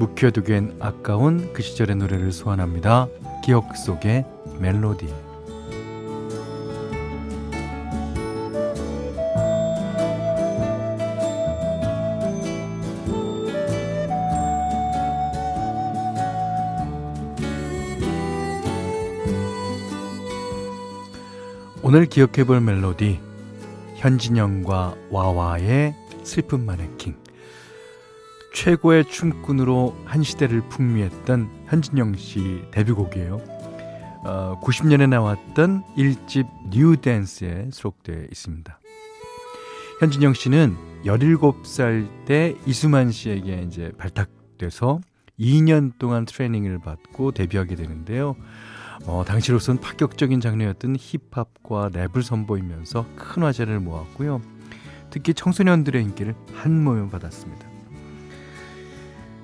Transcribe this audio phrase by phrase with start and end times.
[0.00, 3.06] 묵혀두기엔 아까운 그 시절의 노래를 소환합니다.
[3.44, 4.24] 기억 속의
[4.58, 5.06] 멜로디.
[21.82, 23.20] 오늘 기억해볼 멜로디
[23.96, 27.19] 현진영과 와와의 슬픈 마네킹
[28.52, 33.40] 최고의 춤꾼으로 한 시대를 풍미했던 현진영 씨 데뷔곡이에요.
[34.24, 38.78] 어, 90년에 나왔던 1집 뉴댄스에 수록되어 있습니다.
[40.00, 45.00] 현진영 씨는 17살 때 이수만 씨에게 이제 발탁돼서
[45.38, 48.36] 2년 동안 트레이닝을 받고 데뷔하게 되는데요.
[49.06, 54.42] 어, 당시로선 파격적인 장르였던 힙합과 랩을 선보이면서 큰 화제를 모았고요.
[55.08, 57.79] 특히 청소년들의 인기를 한몸에 받았습니다.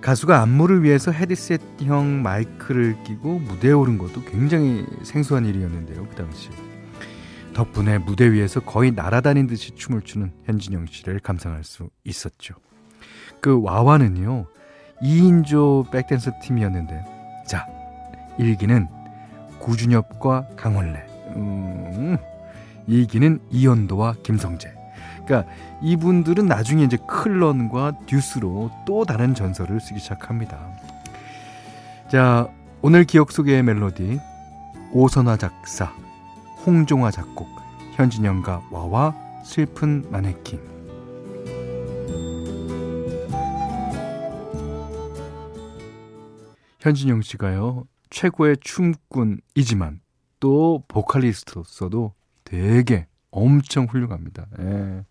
[0.06, 6.06] 가수가 안무를 위해서 헤드셋형 마이크를 끼고 무대에 오른 것도 굉장히 생소한 일이었는데요.
[6.06, 6.48] 그 당시.
[7.54, 12.54] 덕분에 무대 위에서 거의 날아다닌 듯이 춤을 추는 현진영 씨를 감상할 수 있었죠.
[13.40, 14.46] 그 와와는요.
[15.02, 17.02] 2인조 백댄서 팀이었는데
[17.44, 17.66] 자,
[18.38, 18.86] 1기는
[19.58, 21.04] 구준엽과 강원래.
[21.34, 22.16] 음,
[22.86, 24.75] 이기는 이현도와 김성재.
[25.26, 25.50] 그러니까
[25.82, 30.58] 이분들은 나중에 이제 클런과 듀스로 또 다른 전설을 쓰기 시작합니다.
[32.08, 32.48] 자,
[32.80, 34.20] 오늘 기억 속의 멜로디
[34.92, 35.92] 오선화 작사,
[36.64, 37.48] 홍종화 작곡,
[37.96, 40.76] 현진영과 와와 슬픈 마네킹.
[46.80, 47.84] 현진영 씨가요.
[48.10, 50.00] 최고의 춤꾼이지만
[50.38, 54.46] 또 보컬리스트로서도 되게 엄청 훌륭합니다.
[54.60, 55.04] 예.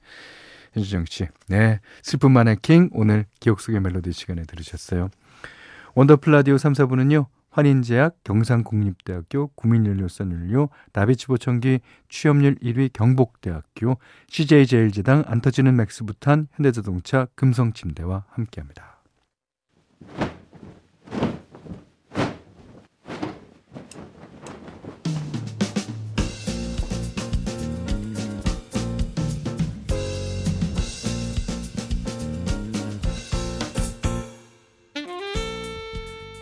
[0.73, 1.27] 현주정 씨.
[1.47, 1.79] 네.
[2.03, 5.09] 슬픈 마네킹 오늘 기억 속의 멜로디 시간에 들으셨어요.
[5.95, 7.27] 원더풀 라디오 3, 4부는요.
[7.55, 19.01] 환인제약, 경상국립대학교, 국민연료선연료, 다비치보청기, 취업률 1위 경복대학교, CJ제일제당, 안터지는 맥스부탄, 현대자동차, 금성침대와 함께합니다.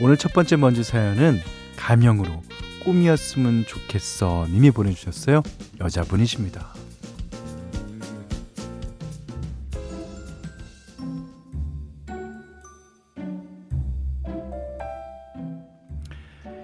[0.00, 1.40] 오늘 첫 번째 먼지 사연은
[1.76, 2.42] 가명으로
[2.84, 5.42] 꿈이었으면 좋겠어 님이 보내주셨어요.
[5.80, 6.68] 여자분이십니다.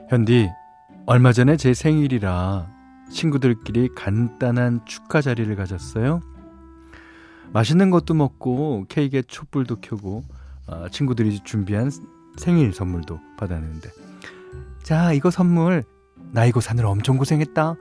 [0.08, 0.48] 현디,
[1.06, 2.70] 얼마 전에 제 생일이라
[3.10, 6.20] 친구들끼리 간단한 축하 자리를 가졌어요.
[7.52, 10.22] 맛있는 것도 먹고 케이크에 촛불도 켜고
[10.68, 11.90] 어, 친구들이 준비한
[12.36, 13.90] 생일 선물도 받았는데.
[14.82, 15.84] 자 이거 선물.
[16.32, 17.76] 나 이거 사느라 엄청 고생했다.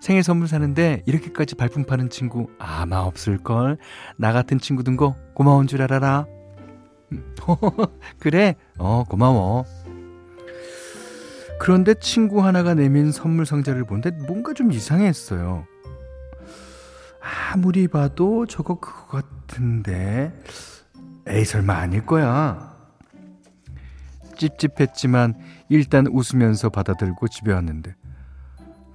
[0.00, 3.78] 생일 선물 사는데 이렇게까지 발품 파는 친구 아마 없을걸.
[4.16, 6.26] 나 같은 친구 든 거 고마운 줄 알아라.
[8.18, 8.56] 그래.
[8.78, 9.64] 어 고마워.
[11.60, 15.64] 그런데 친구 하나가 내민 선물 상자를 보는데 뭔가 좀 이상했어요.
[17.52, 20.32] 아무리 봐도 저거 그거 같은데.
[21.28, 22.71] 에이 설마 아닐 거야
[24.48, 25.34] 찝찝했지만
[25.68, 27.94] 일단 웃으면서 받아들고 집에 왔는데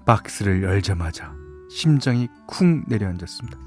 [0.05, 1.33] 박스를 열자마자
[1.69, 3.57] 심장이 쿵 내려앉았습니다.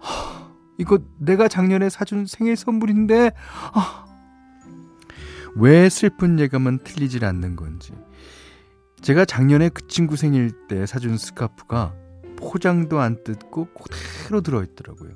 [0.00, 3.32] 하, 이거 내가 작년에 사준 생일 선물인데
[3.72, 4.06] 하,
[5.56, 7.92] 왜 슬픈 예감은 틀리질 않는 건지
[9.00, 11.94] 제가 작년에 그 친구 생일 때 사준 스카프가
[12.36, 15.12] 포장도 안 뜯고 그대로 들어있더라고요.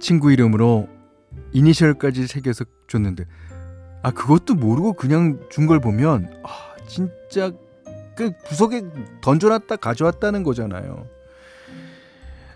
[0.00, 0.88] 친구 이름으로
[1.52, 3.26] 이니셜까지 새겨서 줬는데
[4.02, 7.52] 아 그것도 모르고 그냥 준 걸 보면 아 진짜
[8.16, 8.82] 그 구석에
[9.22, 11.06] 던져놨다 가져왔다는 거잖아요.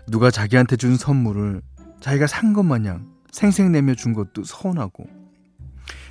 [0.07, 1.61] 누가 자기한테 준 선물을
[1.99, 5.05] 자기가 산 것 마냥 생색내며 준 것도 서운하고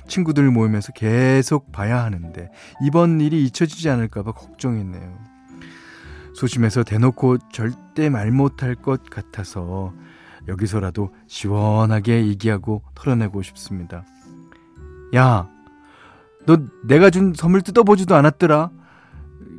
[0.07, 2.49] 친구들 모이면서 계속 봐야 하는데
[2.83, 5.17] 이번 일이 잊혀지지 않을까봐 걱정했네요.
[6.35, 9.93] 소심해서 대놓고 절대 말 못할 것 같아서
[10.47, 14.05] 여기서라도 시원하게 얘기하고 털어내고 싶습니다.
[15.15, 15.49] 야,
[16.45, 18.69] 너 내가 준 선물 뜯어보지도 않았더라.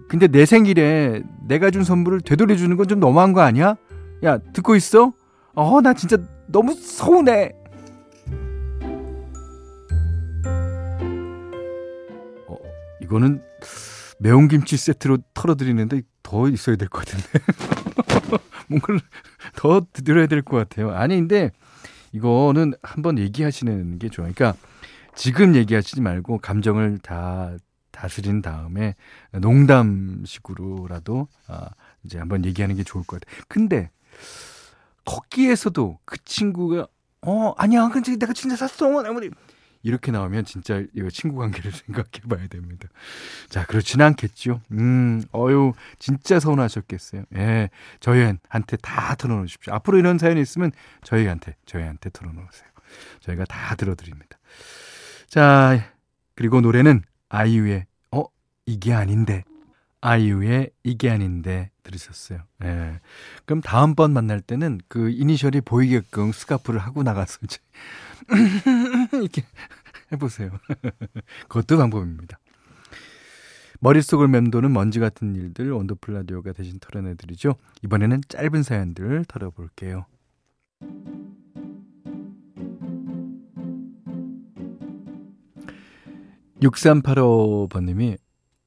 [0.08, 3.76] 근데 내 생일에 내가 준 선물을 되돌려주는 건 좀 너무한 거 아니야?
[4.24, 5.12] 야, 듣고 있어?
[5.54, 6.16] 어, 나 진짜
[6.48, 7.52] 너무 서운해.
[12.48, 12.56] 어,
[13.02, 13.42] 이거는
[14.18, 17.26] 매운 김치 세트로 털어드리는데 더 있어야 될 것 같은데.
[18.68, 19.00] 뭔가를
[19.56, 20.90] 더 드려야 될 것 같아요.
[20.92, 21.50] 아니, 근데
[22.12, 24.32] 이거는 한번 얘기하시는 게 좋아요.
[24.34, 24.58] 그러니까
[25.16, 27.56] 지금 얘기하시지 말고 감정을 다
[27.90, 28.94] 다스린 다음에
[29.32, 31.70] 농담식으로라도 아,
[32.04, 33.42] 이제 한번 얘기하는 게 좋을 것 같아요.
[33.48, 33.90] 근데
[35.06, 36.86] 걷기에서도 그 친구가
[37.22, 39.30] 어 아니야 근데 내가 진짜 샀어 아무리
[39.82, 42.88] 이렇게 나오면 진짜 이거 친구 관계를 생각해 봐야 됩니다.
[43.48, 44.60] 자, 그렇지는 않겠죠.
[44.72, 47.24] 음, 어유, 진짜 서운하셨겠어요.
[47.36, 47.70] 예,
[48.00, 49.72] 저희한테 다 털어놓으십시오.
[49.74, 50.72] 앞으로 이런 사연이 있으면
[51.04, 52.68] 저희한테, 저희한테 털어놓으세요.
[53.20, 54.38] 저희가 다 들어드립니다.
[55.28, 55.92] 자,
[56.34, 58.24] 그리고 노래는 아이유의, 어,
[58.66, 59.44] 이게 아닌데.
[60.00, 62.40] 아이유의 이게 아닌데 들으셨어요.
[62.62, 63.00] 예.
[63.44, 67.58] 그럼 다음번 만날 때는 그 이니셜이 보이게끔 스카프를 하고 나가서 이제
[69.14, 69.42] 이렇게
[70.12, 70.50] 해보세요.
[71.48, 72.38] 그것도 방법입니다.
[73.80, 77.56] 머릿속을 맴도는 먼지 같은 일들 원더풀 라디오가 대신 털어내드리죠.
[77.82, 80.06] 이번에는 짧은 사연들 털어볼게요.
[86.62, 88.16] 6385번님이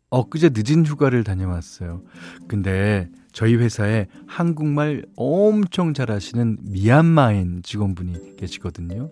[0.10, 2.02] 엊그제 늦은 휴가를 다녀왔어요.
[2.48, 9.12] 근데 저희 회사에 한국말 엄청 잘하시는 미얀마인 직원분이 계시거든요.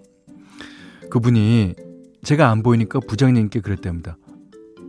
[1.10, 1.76] 그분이
[2.24, 4.18] 제가 안 보이니까 부장님께 그랬답니다.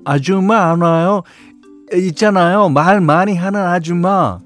[0.05, 1.23] 아줌마 안 와요?
[1.93, 2.69] 있잖아요.
[2.71, 4.39] 말 많이 하는 아줌마.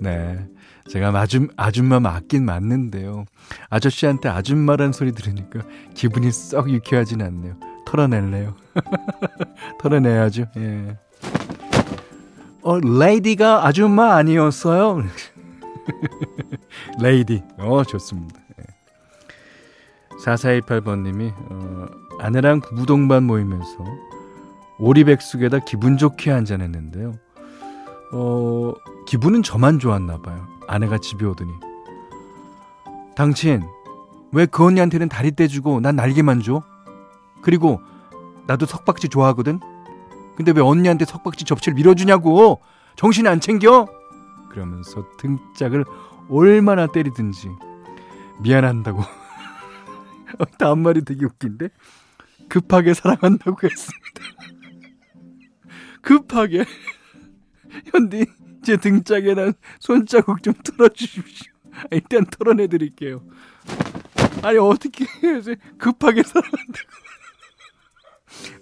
[0.00, 0.46] 네.
[0.88, 3.24] 제가 아줌, 아줌마 맞긴 맞는데요.
[3.70, 5.62] 아저씨한테 아줌마란 소리 들으니까
[5.94, 7.56] 기분이 썩 유쾌하진 않네요.
[7.86, 8.54] 털어낼래요.
[9.80, 10.46] 털어내야죠.
[10.58, 10.96] 예.
[12.62, 15.02] 어, 레이디가 아줌마 아니었어요?
[17.00, 17.42] 레이디.
[17.58, 18.40] 어, 좋습니다.
[20.24, 21.86] 4428번님이, 어,
[22.18, 23.84] 아내랑 무동반 모이면서
[24.78, 27.14] 오리백숙에다 기분 좋게 한잔했는데요.
[28.12, 28.72] 어,
[29.06, 30.46] 기분은 저만 좋았나 봐요.
[30.66, 31.52] 아내가 집에 오더니.
[33.14, 33.62] 당신,
[34.32, 36.62] 왜 그 언니한테는 다리 떼주고 난 날개만 줘?
[37.42, 37.80] 그리고
[38.46, 39.60] 나도 석박지 좋아하거든.
[40.36, 42.60] 근데 왜 언니한테 석박지 접시를 밀어주냐고.
[42.96, 43.86] 정신 안 챙겨?
[44.50, 45.84] 그러면서 등짝을
[46.28, 47.48] 얼마나 때리든지
[48.40, 49.02] 미안한다고.
[50.58, 51.68] 다음 말이 되게 웃긴데
[52.48, 54.22] 급하게 사랑한다고 했습니다.
[56.02, 56.64] 급하게
[57.92, 58.26] 현디
[58.62, 61.52] 제 등짝에 난 손자국 좀 털어주십시오.
[61.90, 63.22] 일단 털어내드릴게요.
[64.42, 65.06] 아니 어떻게
[65.78, 67.05] 급하게 사랑한다고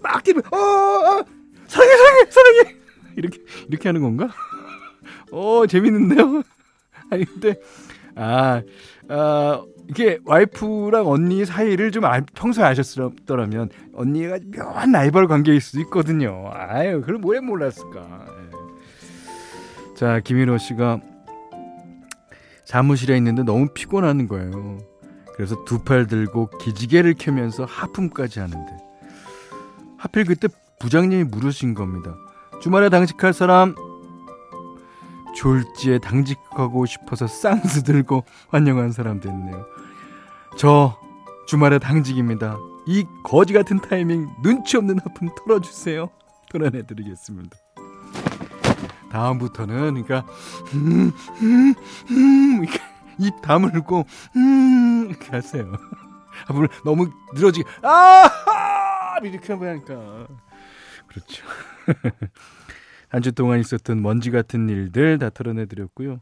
[0.02, 1.24] 막 뛰면 어, 어
[1.66, 2.76] 사랑해 사랑해 사랑해
[3.16, 3.38] 이렇게
[3.68, 4.28] 이렇게 하는 건가?
[5.32, 6.42] 어 재밌는데요.
[7.10, 7.60] 아니 근데
[8.16, 8.62] 아,
[9.08, 16.50] 아 이게 와이프랑 언니 사이를 좀 아, 평소에 아셨더라면 언니가 묘한 라이벌 관계일 수도 있거든요.
[16.52, 18.26] 아유 그걸 왜 몰랐을까?
[18.28, 19.94] 예.
[19.96, 21.00] 자 김인호 씨가
[22.64, 24.78] 사무실에 있는데 너무 피곤하는 거예요.
[25.36, 28.72] 그래서 두 팔 들고 기지개를 켜면서 하품까지 하는데
[30.04, 30.48] 하필 그때
[30.80, 32.14] 부장님이 물으신 겁니다.
[32.60, 33.74] 주말에 당직할 사람
[35.34, 39.64] 졸지에 당직하고 싶어서 쌍수 들고 환영한 사람 됐네요.
[40.58, 40.98] 저
[41.46, 42.58] 주말에 당직입니다.
[42.86, 46.10] 이 거지 같은 타이밍 눈치 없는 하품 털어주세요.
[46.50, 47.56] 털어내드리겠습니다.
[49.10, 50.26] 다음부터는 그러니까
[50.74, 51.74] 음, 음,
[52.10, 52.66] 음,
[53.18, 54.04] 입 다물고
[54.36, 55.72] 음 이렇게 하세요.
[56.46, 58.73] 하품을 너무 늘어지게 아
[59.22, 60.28] 이렇게 하니까
[61.08, 61.44] 그렇죠.
[63.08, 66.20] 한 주 동안 있었던 먼지 같은 일들 다 털어내드렸고요.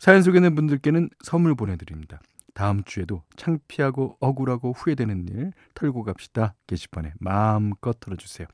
[0.00, 2.20] 사연 소개는 분들께는 선물 보내드립니다.
[2.54, 6.54] 다음 주에도 창피하고 억울하고 후회되는 일 털고 갑시다.
[6.66, 8.48] 게시판에 마음껏 털어주세요.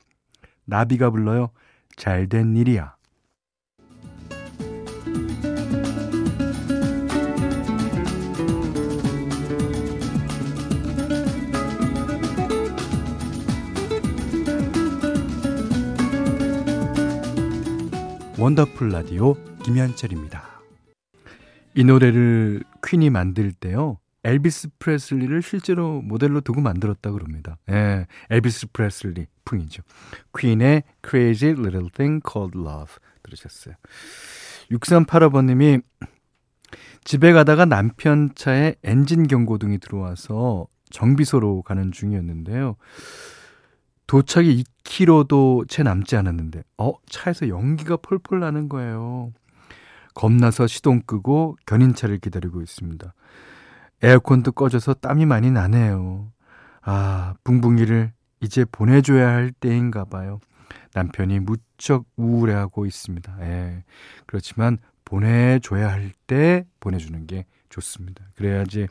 [0.65, 1.49] 나비가 불러요.
[1.95, 2.95] 잘 된 일이야.
[18.37, 20.43] 원더풀 라디오 김현철입니다.
[21.73, 23.97] 이 노래를 퀸이 만들 때요.
[24.25, 27.57] 엘비스 프레슬리를 실제로 모델로 두고 만들었다 그럽니다.
[27.69, 29.83] 예, 엘비스 프레슬리 풍이죠.
[30.37, 33.75] 퀸의 Crazy Little Thing Called Love 들으셨어요.
[34.71, 35.81] 6385번님이
[37.05, 42.75] 집에 가다가 남편 차에 엔진 경고등이 들어와서 정비소로 가는 중이었는데요.
[44.07, 49.31] 도착이 2km도 채 남지 않았는데, 어, 차에서 연기가 폴폴 나는 거예요.
[50.13, 53.13] 겁나서 시동 끄고 견인차를 기다리고 있습니다.
[54.03, 56.31] 에어컨도 꺼져서 땀이 많이 나네요.
[56.83, 60.39] 아, 붕붕이를 이제 보내줘야 할 때인가 봐요.
[60.93, 63.37] 남편이 무척 우울해하고 있습니다.
[63.41, 63.83] 예.
[64.27, 67.45] 그렇지만 보내줘야 할 때 보내주는 게
[67.75, 68.23] 좋습니다.
[68.35, 68.87] 그래야지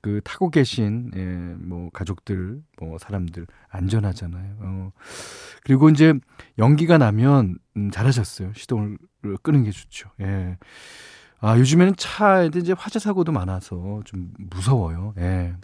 [0.00, 1.24] 그 타고 계신 예,
[1.58, 4.56] 뭐 가족들, 뭐 사람들 안전하잖아요.
[4.60, 4.92] 어.
[5.62, 6.14] 그리고 이제
[6.58, 8.52] 연기가 나면 음, 잘하셨어요.
[8.54, 8.98] 시동을
[9.42, 10.10] 끄는 게 좋죠.
[10.20, 10.58] 예.
[11.40, 15.14] 아, 요즘에는 차에 이제 화재 사고도 많아서 좀 무서워요.
[15.18, 15.54] 예.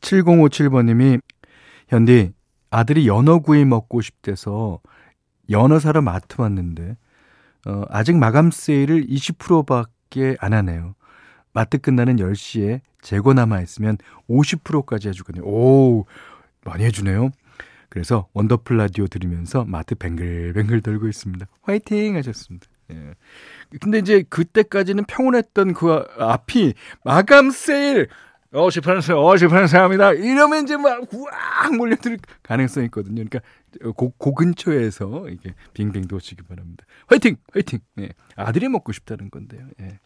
[0.00, 1.20] 7057번님이
[1.88, 2.32] 현디
[2.70, 4.80] 아들이 연어구이 먹고 싶대서
[5.50, 6.96] 연어 사러 마트 왔는데
[7.66, 10.94] 어, 아직 마감 세일을 20%밖에 안 하네요.
[11.58, 13.98] 마트 끝나는 10시에 재고 남아 있으면
[14.30, 15.44] 50%까지 해주거든요.
[15.44, 16.06] 오,
[16.64, 17.30] 많이 해주네요.
[17.88, 21.46] 그래서 원더풀 라디오 들으면서 마트 뱅글뱅글 돌고 있습니다.
[21.62, 22.66] 화이팅 하셨습니다.
[22.92, 23.14] 예.
[23.80, 26.74] 근데 이제 그때까지는 평온했던 그 앞이
[27.04, 28.06] 마감 세일
[28.52, 30.12] 어, 10%, 어, 10% 합니다.
[30.12, 33.24] 이러면 이제 막, 우악 몰려들 가능성이 있거든요.
[33.24, 33.40] 그러니까,
[33.94, 36.86] 고, 고 근처에서 이게 빙빙 도시기 바랍니다.
[37.08, 37.36] 화이팅!
[37.52, 37.80] 화이팅!
[37.98, 38.10] 예.
[38.36, 39.66] 아들이 먹고 싶다는 건데요.
[39.82, 39.98] 예.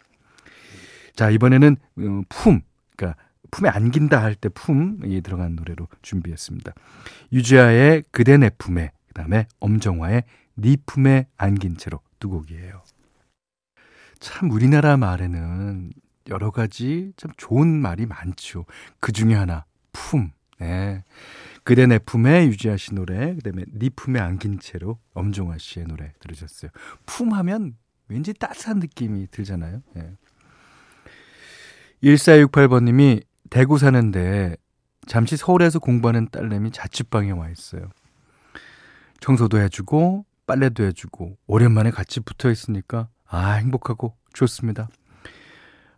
[1.15, 2.61] 자, 이번에는, 음, 품.
[2.97, 6.73] 그러니까, 품에 안긴다 할 때 품이 들어간 노래로 준비했습니다.
[7.33, 12.83] 유지아의 그대 내 품에, 그 다음에 엄정화의 네 품에 안긴 채로 두 곡이에요.
[14.21, 15.93] 참, 우리나라 말에는
[16.29, 18.65] 여러 가지 참 좋은 말이 많죠.
[19.01, 20.31] 그 중에 하나, 품.
[20.59, 21.03] 네.
[21.65, 26.13] 그대 내 품에 유지아 씨 노래, 그 다음에 네 품에 안긴 채로 엄종화 씨의 노래
[26.21, 26.71] 들으셨어요.
[27.05, 27.77] 품 하면
[28.09, 29.83] 왠지 따스한 느낌이 들잖아요.
[29.95, 30.17] 네.
[32.03, 34.57] 1468번님이 대구 사는데
[35.07, 37.91] 잠시 서울에서 공부하는 딸내미 자취방에 와 있어요.
[39.21, 44.89] 청소도 해주고 빨래도 해주고 오랜만에 같이 붙어 있으니까 아 행복하고 좋습니다.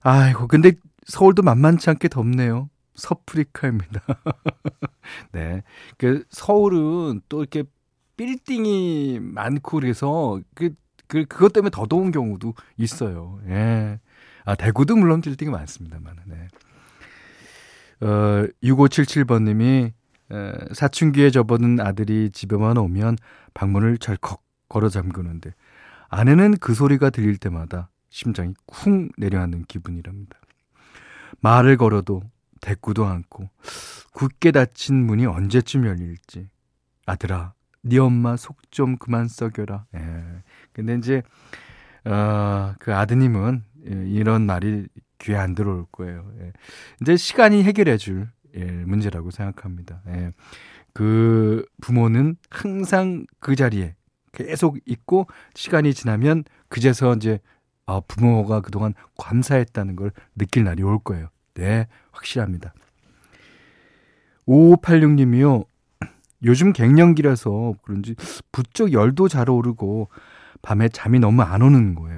[0.07, 0.73] 아이고, 근데
[1.07, 2.69] 서울도 만만치 않게 덥네요.
[2.95, 4.03] 서프리카입니다.
[5.33, 5.63] 네.
[5.97, 7.65] 그 서울은 또 이렇게
[8.17, 10.75] 빌딩이 많고 그래서 그,
[11.09, 13.41] 그, 그것 때문에 더 더운 경우도 있어요.
[13.49, 13.99] 예.
[14.45, 16.49] 아, 대구도 물론 빌딩이 많습니다만, 네.
[18.01, 19.93] 어, 6577번님이
[20.33, 23.17] 에, 사춘기에 접어든 아들이 집에만 오면
[23.55, 25.55] 방문을 철컥 걸어 잠그는데
[26.09, 30.39] 아내는 그 소리가 들릴 때마다 심장이 쿵 내려앉는 기분이랍니다.
[31.41, 32.23] 말을 걸어도
[32.61, 33.49] 대꾸도 않고
[34.13, 36.49] 굳게 닫힌 문이 언제쯤 열릴지
[37.07, 39.87] 아들아 네 엄마 속 좀 그만 썩여라.
[39.95, 40.25] 예.
[40.73, 41.23] 근데 이제
[42.05, 44.87] 어, 그 아드님은 예, 이런 말이
[45.19, 46.31] 귀에 안 들어올 거예요.
[46.41, 46.53] 예.
[47.01, 50.03] 이제 시간이 해결해 줄 예, 문제라고 생각합니다.
[50.09, 50.33] 예.
[50.93, 53.95] 그 부모는 항상 그 자리에
[54.33, 57.41] 계속 있고 시간이 지나면 그제서 이제
[57.87, 61.29] 아, 부모가 그동안 감사했다는 걸 느낄 날이 올 거예요.
[61.55, 62.73] 네, 확실합니다.
[64.47, 65.67] 5586님이요.
[66.45, 68.15] 요즘 갱년기라서 그런지
[68.53, 70.09] 부쩍 열도 잘 오르고
[70.63, 72.14] 밤에 잠이 너무 안 오는 거예요.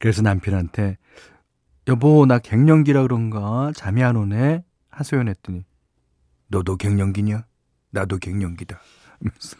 [0.00, 0.96] 그래서 남편한테
[1.88, 5.64] 여보 나 갱년기라 그런가 잠이 안 오네 하소연했더니
[6.48, 7.44] 너도 갱년기냐?
[7.90, 8.80] 나도 갱년기다.
[9.18, 9.56] 하면서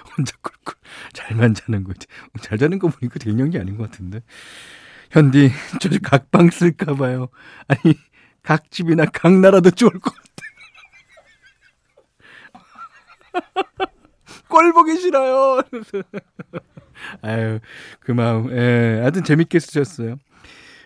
[0.16, 0.74] 혼자 꿀꿀
[1.12, 2.06] 잘만 자는 거지.
[2.40, 4.22] 잘 자는 거 보니까 갱년기 아닌 것 같은데.
[5.10, 7.28] 현디, 저 각방 쓸까 봐요.
[7.66, 7.94] 아니,
[8.42, 10.30] 각 집이나 각 나라도 좋을 것 같아.
[14.50, 15.62] 꼴 보기 싫어요.
[17.22, 17.60] 아유,
[18.00, 20.12] 그 마음, 예, 하여튼 재밌게 쓰셨어요.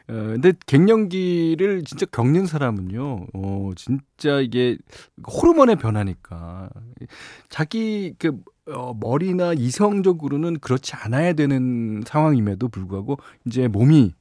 [0.07, 4.77] 어, 근데 갱년기를 진짜 겪는 사람은요, 어, 진짜 이게
[5.27, 6.69] 호르몬의 변화니까.
[7.49, 14.15] 자기 그 어, 머리나 이성적으로는 그렇지 않아야 되는 상황임에도 불구하고 이제 몸이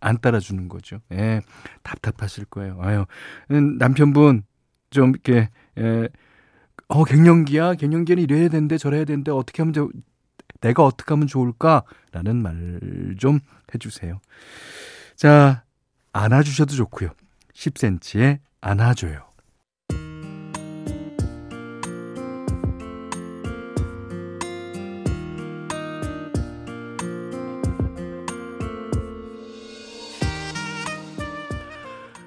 [0.00, 0.98] 안 따라주는 거죠.
[1.12, 1.40] 예,
[1.82, 2.78] 답답하실 거예요.
[2.80, 3.04] 아유,
[3.50, 4.44] 음, 남편분
[4.90, 6.08] 좀 이렇게 예,
[6.92, 7.74] 어, 갱년기야.
[7.74, 9.88] 갱년기는 이래야 되는데 저래야 되는데 어떻게 하면 저,
[10.60, 13.40] 내가 어떻게 하면 좋을까라는 말 좀
[13.74, 14.20] 해주세요.
[15.16, 15.64] 자,
[16.12, 17.10] 안아주셔도 좋고요.
[17.54, 19.22] 10cm에 안아줘요.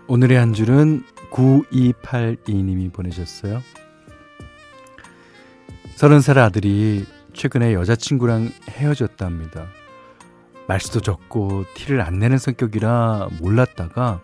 [0.08, 3.62] 오늘의 한 줄은 9282님이 보내셨어요.
[5.96, 9.68] 서른 살 아들이 최근에 여자친구랑 헤어졌답니다.
[10.68, 14.20] 말수도 적고 티를 안 내는 성격이라 몰랐다가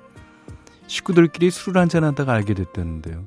[0.88, 3.24] 식구들끼리 술을 한잔하다가 알게 됐다는데요.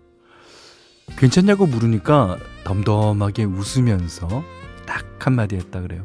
[1.16, 4.44] 괜찮냐고 물으니까 덤덤하게 웃으면서
[4.84, 6.04] 딱 한마디 했다 그래요.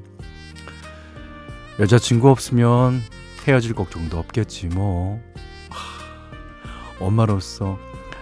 [1.80, 3.02] 여자친구 없으면
[3.46, 5.22] 헤어질 걱정도 없겠지 뭐.
[5.70, 7.78] 하, 엄마로서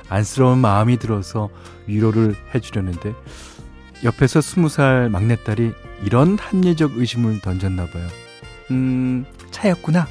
[0.09, 1.49] 안쓰러운 마음이 들어서
[1.85, 3.13] 위로를 해주려는데
[4.03, 5.73] 옆에서 스무 살 막내딸이
[6.03, 8.07] 이런 합리적 의심을 던졌나 봐요.
[8.71, 10.07] 음, 차였구나.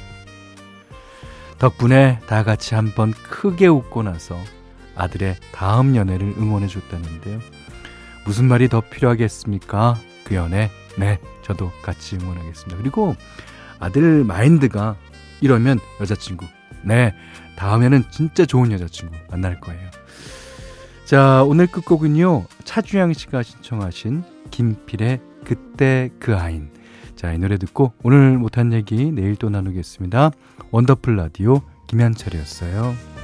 [1.59, 4.37] 덕분에 다 같이 한번 크게 웃고 나서
[4.95, 7.39] 아들의 다음 연애를 응원해 줬다는데요.
[8.25, 9.97] 무슨 말이 더 필요하겠습니까?
[10.23, 10.69] 그 연애.
[10.97, 12.77] 네, 저도 같이 응원하겠습니다.
[12.81, 13.15] 그리고
[13.79, 14.95] 아들 마인드가
[15.39, 16.45] 이러면 여자친구.
[16.83, 17.13] 네,
[17.55, 19.89] 다음에는 진짜 좋은 여자친구 만날 거예요.
[21.07, 22.43] 자, 오늘 끝곡은요.
[22.65, 26.69] 차주양 씨가 신청하신 김필의 그때 그 아인.
[27.15, 30.31] 자, 이 노래 듣고 오늘 못한 얘기 내일 또 나누겠습니다.
[30.69, 33.16] 원더풀 라디오 김현철이었어요.